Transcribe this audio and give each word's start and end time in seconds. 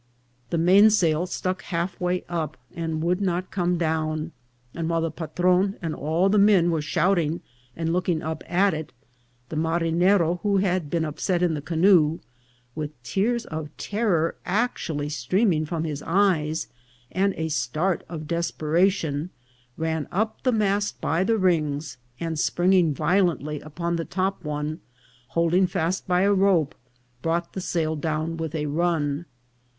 The 0.49 0.57
mainsail 0.57 1.27
stuck 1.27 1.61
half 1.61 2.01
way 2.01 2.23
up, 2.27 2.57
and 2.73 3.03
would 3.03 3.21
not 3.21 3.51
come 3.51 3.77
down; 3.77 4.31
and 4.73 4.89
while 4.89 5.01
the 5.01 5.11
patron 5.11 5.77
and 5.79 5.93
all 5.93 6.27
the 6.27 6.39
men 6.39 6.71
were 6.71 6.81
shouting 6.81 7.41
and 7.75 7.93
looking 7.93 8.23
up 8.23 8.43
at 8.47 8.73
it, 8.73 8.93
the 9.49 9.55
'marinero 9.55 10.39
who 10.41 10.57
had: 10.57 10.89
been 10.89 11.05
upset 11.05 11.43
in 11.43 11.53
the 11.53 11.61
canoe, 11.61 12.19
with 12.73 12.99
tears 13.03 13.45
of 13.45 13.69
terror 13.77 14.33
actually 14.43 15.07
streaming 15.07 15.67
from 15.67 15.83
his 15.83 16.01
eyes, 16.01 16.67
and 17.11 17.35
a 17.37 17.49
start 17.49 18.03
of 18.09 18.25
desperation, 18.27 19.29
ran 19.77 20.07
up 20.11 20.41
the 20.41 20.51
mast 20.51 20.99
by 20.99 21.23
the 21.23 21.37
rings, 21.37 21.97
and, 22.19 22.39
springing 22.39 22.91
violently 22.91 23.59
upon 23.61 23.97
the 23.97 24.05
top 24.05 24.43
one, 24.43 24.79
holding 25.27 25.67
fast 25.67 26.07
by 26.07 26.21
a 26.21 26.33
rope, 26.33 26.73
brought 27.21 27.53
the 27.53 27.61
sail 27.61 27.95
down 27.95 28.35
with 28.35 28.55
a 28.55 28.65
run. 28.65 29.25